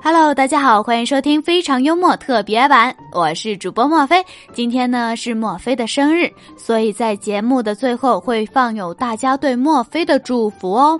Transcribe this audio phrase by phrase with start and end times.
[0.00, 4.24] Hello，大家好，欢迎收听非常幽默特别版，我是主播莫菲。
[4.52, 10.98] 今天呢是莫菲的生日，所以在节目的最后会放有大家对莫菲的祝福哦。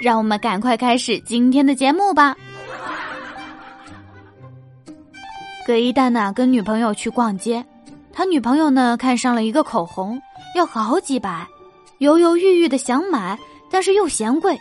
[0.00, 2.36] 让我们赶快开始今天的节目吧。
[5.66, 7.64] 葛一蛋呢跟女朋友去逛街，
[8.12, 10.20] 他女朋友呢看上了一个口红，
[10.54, 11.46] 要好几百，
[11.98, 13.36] 犹犹豫豫的想买，
[13.70, 14.56] 但是又嫌贵，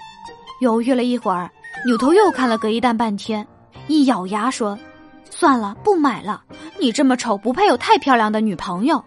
[0.61, 1.51] 犹豫了一会儿，
[1.85, 3.45] 扭头又看了葛一蛋半天。
[3.87, 4.77] 一咬牙说
[5.29, 6.43] ：“算了，不买了。
[6.79, 9.03] 你这么丑，不配有太漂亮的女朋友。”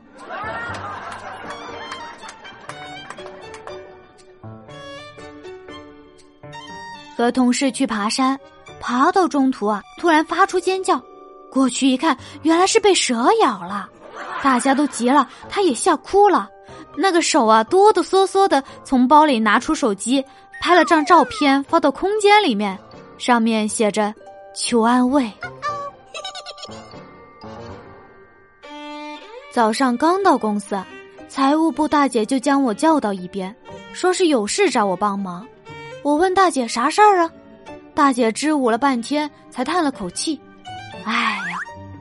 [7.17, 8.39] 和同事去爬山，
[8.81, 11.03] 爬到中途啊，突然发出尖叫，
[11.51, 13.89] 过去一看，原来是被蛇咬了。
[14.41, 16.49] 大家都急了，他也吓哭了。
[16.97, 20.25] 那个手啊，哆哆嗦嗦的从包里拿出手机，
[20.61, 22.79] 拍了张照片发到空间里面，
[23.19, 24.15] 上面写着。
[24.61, 25.33] 求安慰。
[29.53, 30.77] 早上刚到公司，
[31.29, 33.55] 财务部大姐就将我叫到一边，
[33.93, 35.47] 说是有事找我帮忙。
[36.03, 37.31] 我问大姐啥事儿啊？
[37.95, 40.39] 大姐支吾了半天，才叹了口气
[41.07, 41.57] ：“哎呀，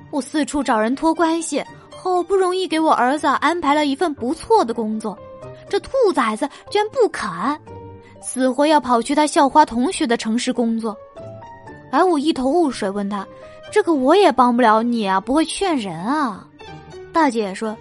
[0.09, 1.63] 我四处找人托关系，
[1.95, 5.15] 好不容易给我儿子安排了一份不错的工作，
[5.69, 7.29] 这兔崽子居然不肯，
[8.19, 10.97] 死活要跑去他校花同学的城市工作。”
[11.91, 13.25] 而我一头雾水，问他
[13.71, 16.47] ：“这个我也帮不了你啊，不会劝人啊。”
[17.13, 17.75] 大姐说：“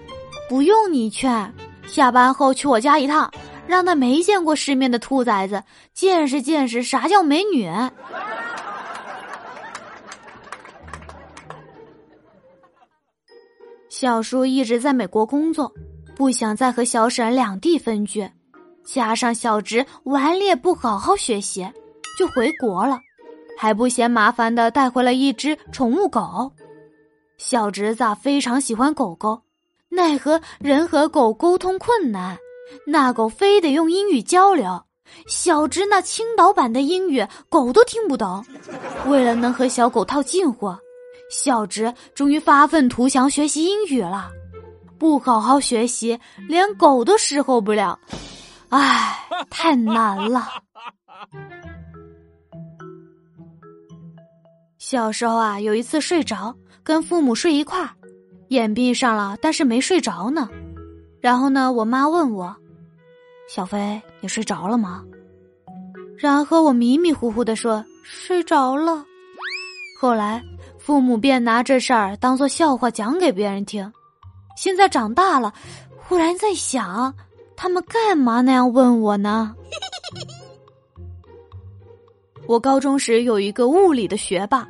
[0.48, 1.52] 不用你劝，
[1.86, 3.30] 下班后去我家一趟，
[3.66, 7.70] 让那没见过世面的兔崽子见识见识啥叫美女。”
[13.88, 15.72] 小叔一直在美国工作，
[16.14, 18.30] 不想再和小婶两地分居，
[18.84, 21.66] 加上小侄顽劣不好好学习，
[22.18, 23.00] 就回国了。
[23.56, 26.52] 还不嫌麻烦的带回了一只宠物狗，
[27.38, 29.42] 小侄子非常喜欢狗狗，
[29.88, 32.36] 奈何人和狗沟通困难，
[32.86, 34.84] 那狗非得用英语交流，
[35.26, 38.44] 小侄那青岛版的英语狗都听不懂。
[39.06, 40.74] 为了能和小狗套近乎，
[41.30, 44.28] 小侄终于发愤图强学习英语了，
[44.98, 47.98] 不好好学习，连狗都侍候不了，
[48.68, 50.46] 唉，太难了。
[54.88, 56.54] 小时候啊，有一次睡着，
[56.84, 57.90] 跟父母睡一块儿，
[58.50, 60.48] 眼闭上了，但是没睡着呢。
[61.20, 62.54] 然后呢，我妈问我
[63.50, 65.04] ：“小飞，你睡着了吗？”
[66.16, 69.04] 然后我迷迷糊糊的说：“睡着了。”
[70.00, 70.40] 后来
[70.78, 73.92] 父母便拿这事儿当做笑话讲给别人听。
[74.56, 75.52] 现在长大了，
[75.96, 77.12] 忽然在想，
[77.56, 79.52] 他们干嘛那样问我呢？
[82.46, 84.64] 我高中时有一个物理的学霸。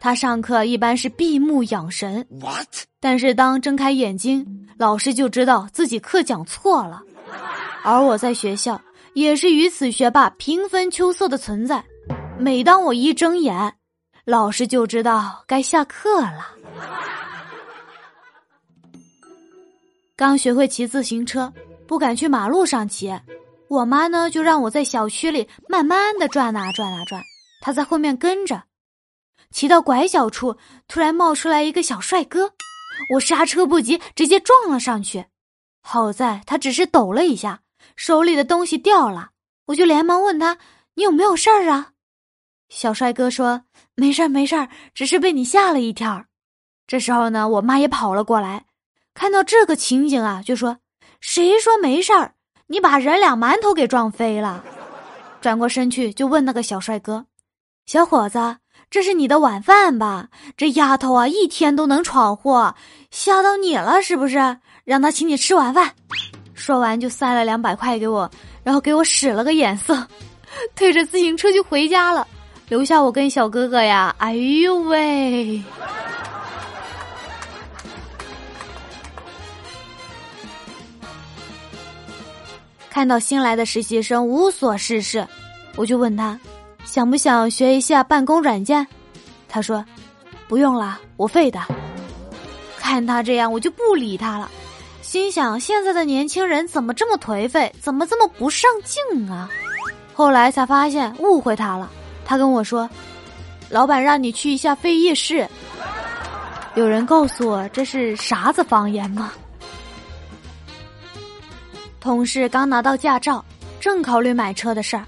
[0.00, 2.68] 他上课一般是闭目养神，what？
[3.00, 7.02] 但是当睁开眼睛，老师就知道自己课讲错了。
[7.82, 8.80] 而我在学校
[9.14, 11.84] 也是与此学霸平分秋色的存在。
[12.38, 13.74] 每当我一睁眼，
[14.24, 16.46] 老师就知道该下课了。
[20.14, 21.52] 刚学会骑自行车，
[21.86, 23.12] 不敢去马路上骑，
[23.68, 27.20] 我妈呢就让我在小区里慢慢的转啊转啊转，
[27.60, 28.62] 她在后面跟着。
[29.50, 32.52] 骑到拐角处，突然冒出来一个小帅哥，
[33.14, 35.26] 我刹车不及，直接撞了上去。
[35.80, 37.62] 好在他只是抖了一下，
[37.96, 39.30] 手里的东西掉了，
[39.66, 40.58] 我就连忙问他
[40.94, 41.92] ：“你有没有事儿啊？”
[42.68, 43.62] 小帅哥说
[43.96, 46.26] ：“没事儿，没事儿，只是被你吓了一跳。”
[46.86, 48.66] 这时候呢，我妈也跑了过来，
[49.14, 50.78] 看到这个情景啊，就说
[51.20, 52.34] ：“谁说没事儿？
[52.66, 54.62] 你把人俩馒头给撞飞了。”
[55.40, 57.26] 转过身去就问那个小帅哥
[57.86, 58.58] ：“小伙子。”
[58.90, 60.28] 这是你的晚饭吧？
[60.56, 62.74] 这丫头啊，一天都能闯祸，
[63.10, 64.56] 吓到你了是不是？
[64.84, 65.92] 让她请你吃晚饭。
[66.54, 68.30] 说完就塞了两百块给我，
[68.64, 70.06] 然后给我使了个眼色，
[70.74, 72.26] 推着自行车就回家了，
[72.68, 74.14] 留下我跟小哥哥呀。
[74.18, 75.62] 哎呦喂！
[82.90, 85.24] 看到新来的实习生无所事事，
[85.76, 86.36] 我就问他。
[86.84, 88.86] 想不想学一下办公软件？
[89.48, 89.84] 他说
[90.48, 91.60] ：“不用了，我废的。”
[92.78, 94.50] 看他这样，我就不理他了。
[95.02, 97.72] 心想：现在的年轻人怎么这么颓废？
[97.80, 99.48] 怎么这么不上进啊？
[100.14, 101.90] 后来才发现误会他了。
[102.24, 102.88] 他跟我说
[103.70, 105.46] ：“老板让你去一下废夜市。”
[106.74, 109.32] 有人告诉我这是啥子方言吗？
[112.00, 113.44] 同事刚拿到驾照，
[113.80, 115.04] 正考虑买车的事儿。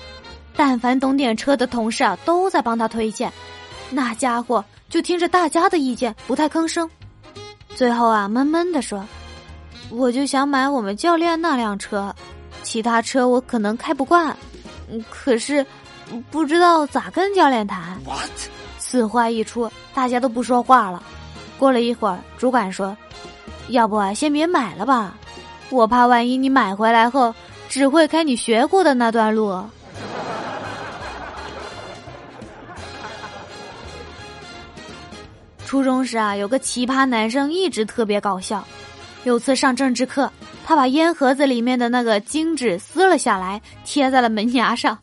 [0.60, 3.32] 但凡懂点车的同事啊，都在帮他推荐。
[3.88, 6.86] 那家伙就听着大家的意见，不太吭声。
[7.74, 9.02] 最后啊，闷闷的说
[9.88, 12.14] ：“我就想买我们教练那辆车，
[12.62, 14.36] 其他车我可能开不惯。
[15.08, 15.64] 可是
[16.30, 18.28] 不知道咋跟教练谈。” What？
[18.78, 21.02] 此话一出，大家都不说话了。
[21.58, 22.94] 过了一会儿，主管说
[23.68, 25.14] ：“要不先别买了吧，
[25.70, 27.34] 我怕万一你买回来后
[27.70, 29.58] 只会开你学过的那段路。”
[35.70, 38.66] 初中时啊，有个奇葩男生一直特别搞笑。
[39.22, 40.28] 有次上政治课，
[40.66, 44.98] 他把烟盒子里面的那个金纸撕了下来，贴在了门牙上。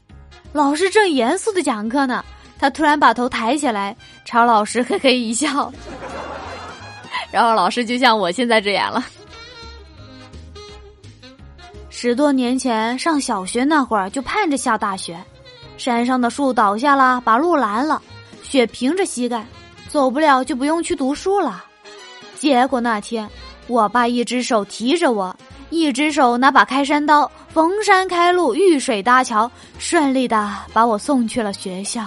[0.52, 2.22] 老师正严肃的讲课呢，
[2.60, 5.72] 他突然把头抬起来，朝老师嘿嘿一笑。
[7.32, 9.02] 然后老师就像我现在这样了。
[11.90, 15.18] 十多年前上小学那会儿，就盼着下大雪，
[15.78, 18.02] 山上的树倒下了，把路拦了，
[18.44, 19.46] 雪平着膝盖。
[19.90, 21.64] 走不了就不用去读书了。
[22.36, 23.28] 结果那天，
[23.68, 25.36] 我爸一只手提着我，
[25.70, 29.50] 一只手拿把开山刀，逢山开路，遇水搭桥，
[29.80, 32.06] 顺利的把我送去了学校。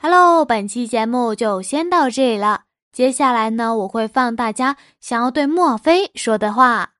[0.00, 2.62] Hello，本期节目就先到这里了。
[2.92, 6.91] 接下来呢，我会放大家想要对墨菲说的话，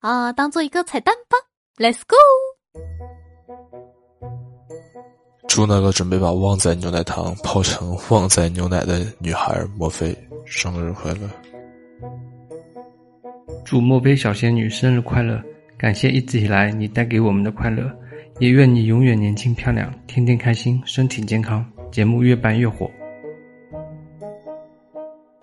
[0.00, 1.36] 啊，当做一个彩蛋吧。
[1.76, 2.16] Let's go！
[5.48, 11.28] 祝那个准备把旺仔牛奶糖泡成旺仔牛奶的女孩莫菲生日快乐！
[13.64, 15.42] 祝莫菲小仙女生日快乐！
[15.76, 17.90] 感谢一直以来你带给我们的快乐，
[18.38, 22.88] 也愿你永远年轻漂亮，天天开心，身体健康，节目越办越火。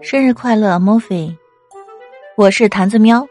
[0.02, 1.36] 生日快乐，莫菲！
[2.38, 3.26] 我是坛子喵。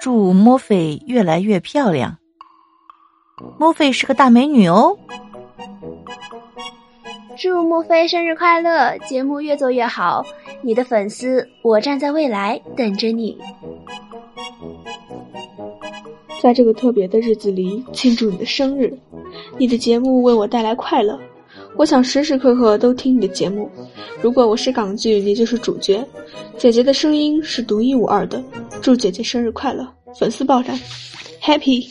[0.00, 2.18] 祝莫菲越来越漂亮。
[3.58, 4.96] 莫菲是个大美女哦。
[7.36, 10.24] 祝莫菲生日快乐，节目越做越好。
[10.62, 13.38] 你的粉丝，我站在未来等着你。
[16.40, 18.96] 在这个特别的日子里庆祝你的生日，
[19.56, 21.18] 你的节目为我带来快乐。
[21.76, 23.70] 我想时时刻刻都听你的节目。
[24.20, 26.04] 如果我是港剧，你就是主角。
[26.56, 28.42] 姐姐的声音是独一无二的。
[28.82, 29.86] 祝姐姐生日快乐，
[30.18, 30.72] 粉丝爆炸
[31.42, 31.86] ，Happy！